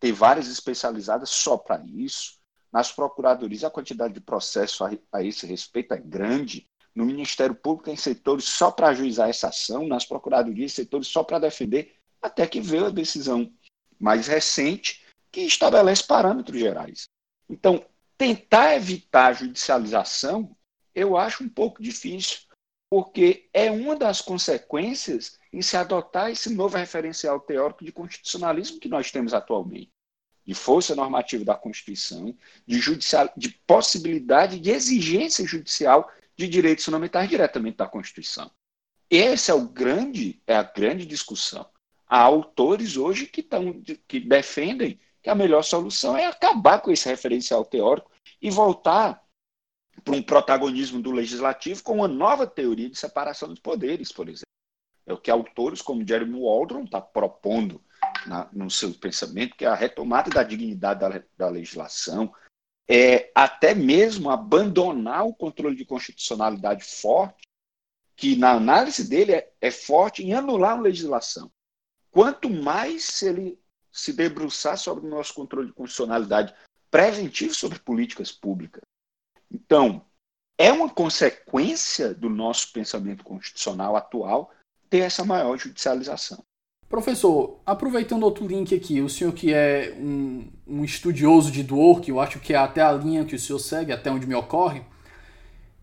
[0.00, 2.38] ter várias especializadas só para isso.
[2.72, 6.66] Nas procuradorias, a quantidade de processo a, a esse respeito é grande.
[6.94, 11.38] No Ministério Público, em setores só para ajuizar essa ação, nas procuradorias, setores só para
[11.38, 13.52] defender, até que veio a decisão
[14.00, 17.08] mais recente que estabelece parâmetros gerais.
[17.50, 17.84] Então,
[18.16, 20.56] tentar evitar a judicialização,
[20.94, 22.38] eu acho um pouco difícil,
[22.94, 28.88] porque é uma das consequências em se adotar esse novo referencial teórico de constitucionalismo que
[28.88, 29.90] nós temos atualmente,
[30.46, 32.32] de força normativa da Constituição,
[32.64, 38.48] de, judicial, de possibilidade de exigência judicial de direitos fundamentais diretamente da Constituição.
[39.10, 41.66] Esse é o grande, é a grande discussão.
[42.06, 47.08] Há autores hoje que, tão, que defendem que a melhor solução é acabar com esse
[47.08, 48.08] referencial teórico
[48.40, 49.20] e voltar
[50.02, 54.44] para um protagonismo do legislativo com uma nova teoria de separação dos poderes, por exemplo.
[55.06, 57.82] É o que autores como Jeremy Waldron está propondo
[58.26, 62.34] na, no seu pensamento, que é a retomada da dignidade da, da legislação,
[62.88, 67.48] é até mesmo abandonar o controle de constitucionalidade forte,
[68.16, 71.50] que na análise dele é, é forte em anular a legislação.
[72.10, 73.58] Quanto mais ele
[73.90, 76.54] se debruçar sobre o nosso controle de constitucionalidade
[76.90, 78.82] preventivo sobre políticas públicas,
[79.52, 80.02] então,
[80.56, 84.50] é uma consequência do nosso pensamento constitucional atual
[84.88, 86.44] ter essa maior judicialização.
[86.88, 92.20] Professor, aproveitando outro link aqui, o senhor que é um, um estudioso de Dwork, eu
[92.20, 94.82] acho que é até a linha que o senhor segue, até onde me ocorre,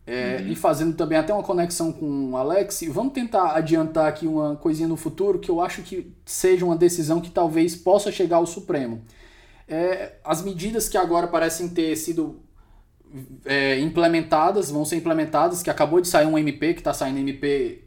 [0.05, 0.47] é, uhum.
[0.47, 4.88] e fazendo também até uma conexão com o Alex, vamos tentar adiantar aqui uma coisinha
[4.88, 9.03] no futuro que eu acho que seja uma decisão que talvez possa chegar ao Supremo.
[9.68, 12.41] É, as medidas que agora parecem ter sido
[13.45, 17.86] é, implementadas, vão ser implementadas, que acabou de sair um MP, que está saindo MP,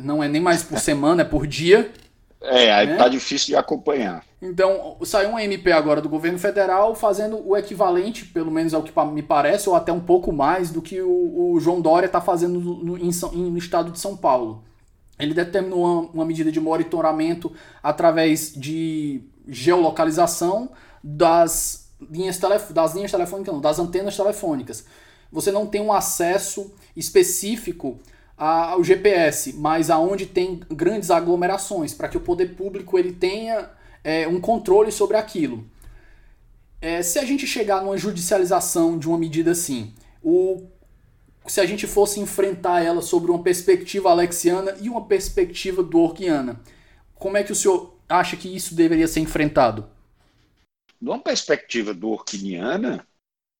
[0.00, 1.90] não é nem mais por semana, é por dia.
[2.40, 2.96] É, aí né?
[2.96, 4.24] tá difícil de acompanhar.
[4.40, 8.92] Então, saiu um MP agora do governo federal fazendo o equivalente, pelo menos ao que
[9.12, 12.60] me parece, ou até um pouco mais do que o, o João Dória está fazendo
[12.60, 14.62] no, no, no, estado de São Paulo.
[15.18, 20.70] Ele determinou uma, uma medida de monitoramento através de geolocalização
[21.02, 24.84] das linhas das linhas telefônicas, não, das antenas telefônicas.
[25.30, 27.98] Você não tem um acesso específico
[28.36, 33.70] ao GPS, mas aonde tem grandes aglomerações, para que o poder público ele tenha
[34.04, 35.66] é, um controle sobre aquilo.
[36.80, 39.92] É, se a gente chegar numa judicialização de uma medida assim,
[40.22, 40.62] o,
[41.46, 46.60] se a gente fosse enfrentar ela sobre uma perspectiva alexiana e uma perspectiva dworkiana,
[47.16, 49.97] como é que o senhor acha que isso deveria ser enfrentado?
[51.00, 53.06] Numa perspectiva dworkiniana,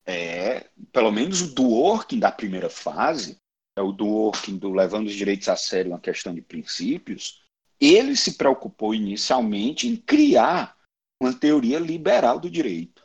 [0.04, 3.38] é, pelo menos o Dworkin da primeira fase,
[3.76, 7.44] é o Dworkin do levando os direitos a sério, uma questão de princípios,
[7.80, 10.76] ele se preocupou inicialmente em criar
[11.20, 13.02] uma teoria liberal do direito,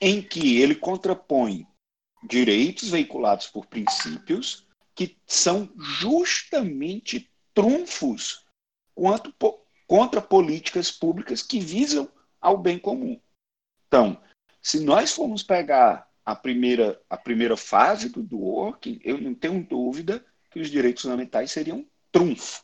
[0.00, 1.66] em que ele contrapõe
[2.22, 8.44] direitos veiculados por princípios que são justamente trunfos
[8.94, 9.34] quanto,
[9.86, 12.10] contra políticas públicas que visam
[12.40, 13.20] ao bem comum.
[13.94, 14.20] Então,
[14.60, 19.64] se nós formos pegar a primeira, a primeira fase do, do working, eu não tenho
[19.64, 22.60] dúvida que os direitos fundamentais seriam trunfo.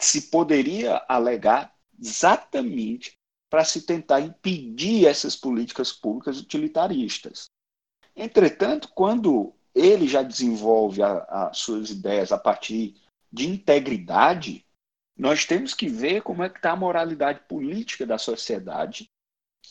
[0.00, 3.18] Se poderia alegar exatamente
[3.50, 7.50] para se tentar impedir essas políticas públicas utilitaristas.
[8.16, 12.94] Entretanto, quando ele já desenvolve as suas ideias a partir
[13.30, 14.64] de integridade,
[15.18, 19.10] nós temos que ver como é que está a moralidade política da sociedade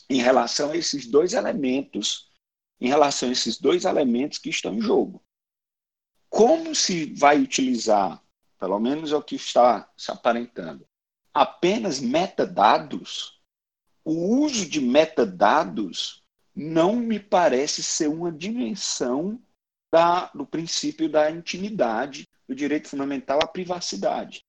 [0.08, 2.30] em relação a esses dois elementos,
[2.80, 5.22] em relação a esses dois elementos que estão em jogo.
[6.28, 8.22] Como se vai utilizar,
[8.58, 10.86] pelo menos é o que está se aparentando,
[11.32, 13.40] apenas metadados,
[14.04, 16.22] o uso de metadados
[16.54, 19.42] não me parece ser uma dimensão
[19.92, 24.44] da, do princípio da intimidade, do direito fundamental à privacidade.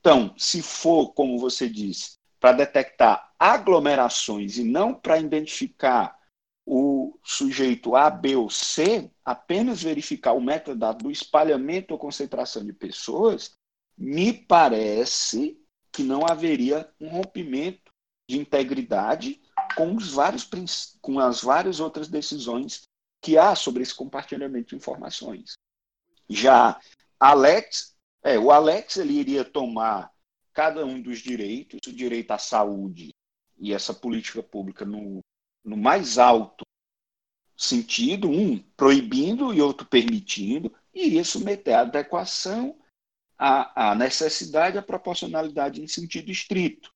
[0.00, 6.18] Então, se for, como você disse, para detectar aglomerações e não para identificar
[6.66, 12.72] o sujeito A, B ou C, apenas verificar o metadado do espalhamento ou concentração de
[12.72, 13.52] pessoas,
[13.96, 15.56] me parece
[15.92, 17.92] que não haveria um rompimento
[18.28, 19.40] de integridade
[19.76, 20.48] com, os vários,
[21.00, 22.82] com as várias outras decisões
[23.22, 25.52] que há sobre esse compartilhamento de informações.
[26.28, 26.80] Já
[27.20, 30.11] Alex, é, o Alex ele iria tomar
[30.52, 33.14] cada um dos direitos, o direito à saúde
[33.58, 35.20] e essa política pública no,
[35.64, 36.64] no mais alto
[37.56, 42.76] sentido, um proibindo e outro permitindo, e iria submeter a adequação
[43.38, 46.90] à, à necessidade à proporcionalidade em sentido estrito.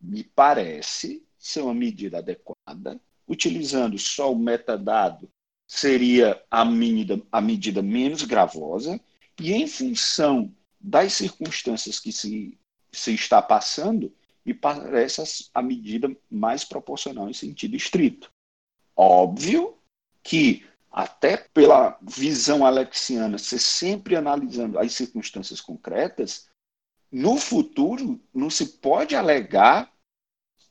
[0.00, 5.30] Me parece ser uma medida adequada, utilizando só o metadado
[5.66, 9.00] seria a medida, a medida menos gravosa,
[9.38, 12.58] e em função das circunstâncias que se,
[12.92, 14.14] se está passando,
[14.44, 18.30] me parece a medida mais proporcional em sentido estrito.
[18.96, 19.78] Óbvio
[20.22, 26.48] que, até pela visão alexiana, ser sempre analisando as circunstâncias concretas,
[27.10, 29.92] no futuro não se pode alegar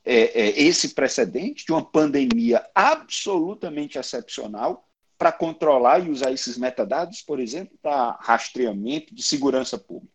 [0.04, 7.20] é, é, esse precedente de uma pandemia absolutamente excepcional para controlar e usar esses metadados,
[7.20, 10.14] por exemplo, para rastreamento de segurança pública.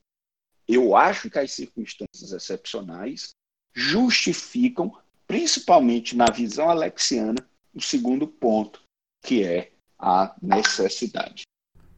[0.67, 3.35] Eu acho que as circunstâncias excepcionais
[3.73, 4.95] justificam,
[5.27, 8.81] principalmente na visão alexiana, o segundo ponto,
[9.23, 11.43] que é a necessidade.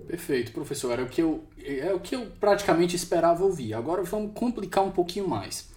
[0.05, 0.91] Perfeito, professor.
[0.91, 3.74] Era o que eu, é o que eu praticamente esperava ouvir.
[3.74, 5.70] Agora vamos complicar um pouquinho mais.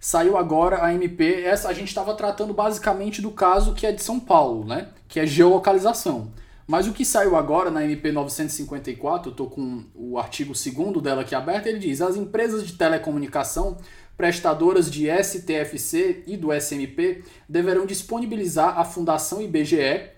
[0.00, 4.02] Saiu agora a MP, essa a gente estava tratando basicamente do caso que é de
[4.02, 4.90] São Paulo, né?
[5.08, 6.32] Que é geolocalização.
[6.68, 11.22] Mas o que saiu agora na MP 954, eu estou com o artigo 2 dela
[11.22, 13.78] aqui aberto, ele diz: as empresas de telecomunicação
[14.18, 20.10] prestadoras de STFC e do SMP deverão disponibilizar à Fundação IBGE,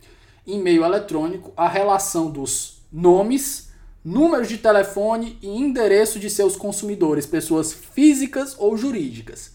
[0.44, 3.70] em meio eletrônico, a relação dos nomes,
[4.04, 9.54] números de telefone e endereço de seus consumidores, pessoas físicas ou jurídicas.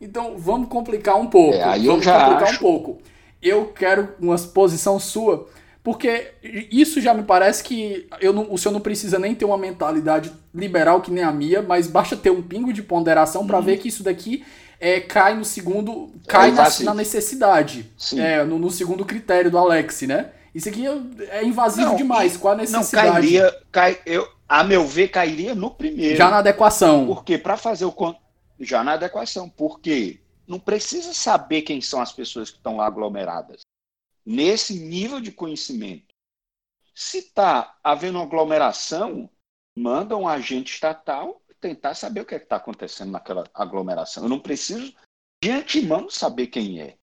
[0.00, 1.54] Então vamos complicar um pouco.
[1.54, 2.56] É, vamos complicar acho...
[2.56, 2.98] um pouco.
[3.40, 5.46] Eu quero uma posição sua
[5.86, 9.56] porque isso já me parece que eu não, o senhor não precisa nem ter uma
[9.56, 13.62] mentalidade liberal que nem a minha, mas basta ter um pingo de ponderação para uhum.
[13.62, 14.44] ver que isso daqui
[14.80, 16.12] é, cai no segundo.
[16.26, 17.88] cai é na, na, necessidade.
[18.16, 20.30] É, no, no, segundo critério do Alex, né?
[20.52, 22.36] Isso aqui é, é invasivo não, demais.
[22.36, 23.06] Qual a necessidade?
[23.06, 23.56] Não, cairia.
[23.70, 26.16] Cai, eu, a meu ver, cairia no primeiro.
[26.16, 27.06] Já na adequação.
[27.06, 27.94] Porque para fazer o.
[28.58, 29.48] Já na adequação.
[29.48, 30.18] Porque
[30.48, 33.60] não precisa saber quem são as pessoas que estão lá aglomeradas
[34.26, 36.12] nesse nível de conhecimento.
[36.92, 39.30] Se está havendo aglomeração,
[39.76, 44.24] manda um agente estatal tentar saber o que é está acontecendo naquela aglomeração.
[44.24, 44.94] Eu não preciso
[45.42, 46.98] de antemão saber quem é.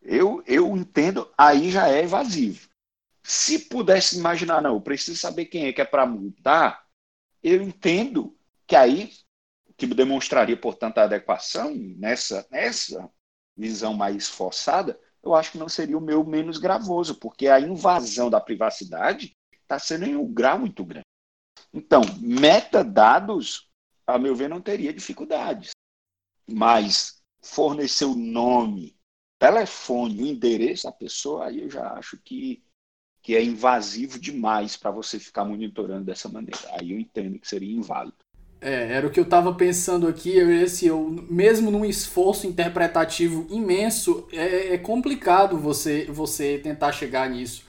[0.00, 2.68] Eu, eu entendo, aí já é evasivo.
[3.22, 6.86] Se pudesse imaginar, não, eu preciso saber quem é que é para multar,
[7.42, 8.36] eu entendo
[8.66, 9.12] que aí,
[9.76, 13.10] que demonstraria, portanto, a adequação nessa, nessa
[13.56, 18.30] visão mais forçada, eu acho que não seria o meu menos gravoso, porque a invasão
[18.30, 21.06] da privacidade está sendo em um grau muito grande.
[21.72, 23.70] Então, metadados,
[24.06, 25.70] a meu ver, não teria dificuldades.
[26.48, 28.96] Mas fornecer o nome,
[29.38, 32.64] telefone, o endereço da pessoa, aí eu já acho que,
[33.22, 36.58] que é invasivo demais para você ficar monitorando dessa maneira.
[36.78, 38.18] Aí eu entendo que seria inválido.
[38.62, 43.46] É, era o que eu tava pensando aqui, eu, esse, eu, mesmo num esforço interpretativo
[43.48, 47.64] imenso, é, é, complicado você, você tentar chegar nisso.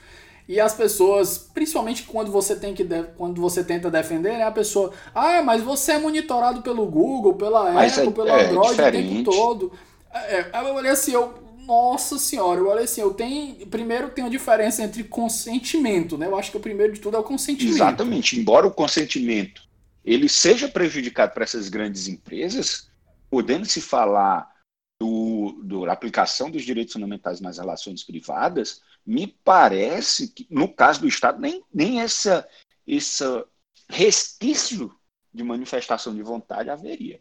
[0.46, 2.86] E as pessoas, principalmente quando você tem que
[3.16, 7.72] quando você tenta defender, né, a pessoa, ah, mas você é monitorado pelo Google, pela
[7.72, 9.72] mas Apple, é, pelo é, Android o tempo todo.
[10.12, 11.32] É, é, eu olhei assim, eu,
[11.64, 16.26] nossa senhora, eu olhei assim, eu tenho, primeiro tem uma diferença entre consentimento, né?
[16.26, 17.76] Eu acho que o primeiro de tudo é o consentimento.
[17.76, 19.71] Exatamente, embora o consentimento
[20.04, 22.90] ele seja prejudicado para essas grandes empresas,
[23.30, 24.52] podendo se falar
[25.00, 31.00] do, do, da aplicação dos direitos fundamentais nas relações privadas, me parece que, no caso
[31.00, 32.48] do Estado, nem, nem essa,
[32.86, 33.44] essa
[33.88, 34.94] resquício
[35.32, 37.20] de manifestação de vontade haveria.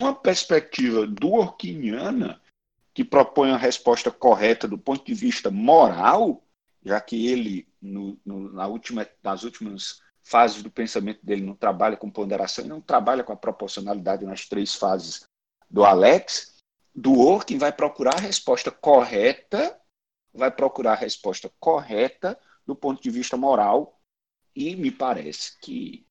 [0.00, 2.40] Uma perspectiva durkheimiana,
[2.92, 6.42] que propõe a resposta correta do ponto de vista moral,
[6.84, 11.96] já que ele, no, no, na última, nas últimas fases do pensamento dele, não trabalha
[11.96, 15.24] com ponderação e não trabalha com a proporcionalidade nas três fases
[15.70, 16.56] do Alex,
[16.92, 19.80] do Orkin vai procurar a resposta correta,
[20.34, 24.00] vai procurar a resposta correta do ponto de vista moral.
[24.54, 26.04] E me parece que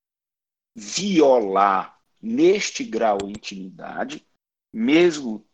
[0.74, 4.26] violar neste grau a intimidade,
[4.72, 5.46] mesmo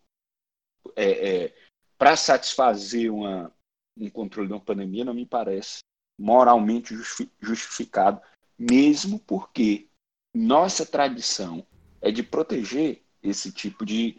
[0.95, 1.55] é, é,
[1.97, 3.53] para satisfazer uma,
[3.97, 5.79] um controle de uma pandemia, não me parece
[6.17, 6.95] moralmente
[7.41, 8.21] justificado
[8.57, 9.89] mesmo porque
[10.33, 11.65] nossa tradição
[12.01, 14.17] é de proteger esse tipo de,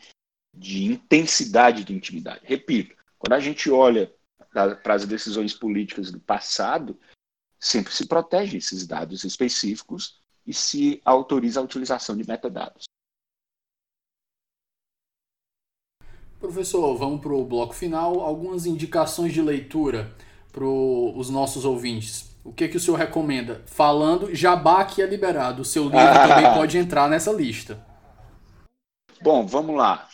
[0.55, 2.41] de intensidade de intimidade.
[2.45, 4.15] Repito, Quando a gente olha
[4.53, 6.99] para as decisões políticas do passado,
[7.59, 12.85] sempre se protege esses dados específicos e se autoriza a utilização de metadados.
[16.39, 18.21] Professor, vamos para o bloco final.
[18.21, 20.15] Algumas indicações de leitura
[20.53, 22.34] para os nossos ouvintes.
[22.45, 23.63] O que, que o senhor recomenda?
[23.67, 25.63] Falando, Jabá que é liberado.
[25.63, 27.85] O seu livro também pode entrar nessa lista.
[29.23, 30.11] Bom, vamos lá.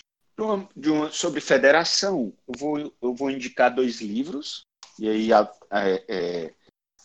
[1.11, 4.65] sobre federação, eu vou, eu vou indicar dois livros.
[4.97, 6.55] E aí, a, a, é,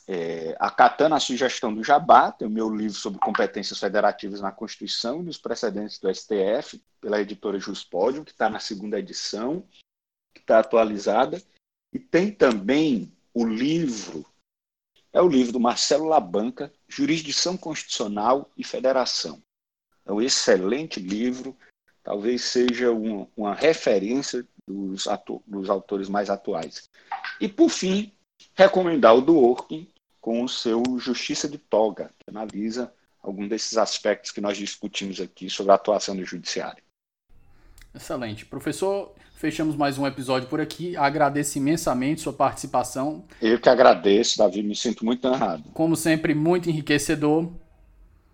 [0.08, 5.22] é, acatando a sugestão do Jabá, tem o meu livro sobre competências federativas na Constituição
[5.22, 9.64] e nos precedentes do STF, pela editora Juspódio, que está na segunda edição,
[10.34, 11.42] que está atualizada.
[11.92, 14.24] E tem também o livro,
[15.16, 19.41] é o livro do Marcelo Labanca, Jurisdição Constitucional e Federação.
[20.05, 21.55] É um excelente livro,
[22.03, 25.07] talvez seja uma, uma referência dos,
[25.47, 26.89] dos autores mais atuais.
[27.39, 28.11] E, por fim,
[28.53, 29.88] recomendar o do Orkin,
[30.20, 32.93] com o seu Justiça de Toga, que analisa
[33.24, 36.84] algum desses aspectos que nós discutimos aqui sobre a atuação do Judiciário.
[37.93, 38.45] Excelente.
[38.45, 40.96] Professor, fechamos mais um episódio por aqui.
[40.98, 43.24] Agradeço imensamente sua participação.
[43.42, 45.64] Eu que agradeço, Davi, me sinto muito honrado.
[45.74, 47.52] Como sempre, muito enriquecedor.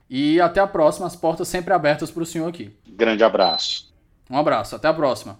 [0.09, 2.71] E até a próxima, as portas sempre abertas para o senhor aqui.
[2.87, 3.91] Grande abraço.
[4.29, 5.39] Um abraço, até a próxima.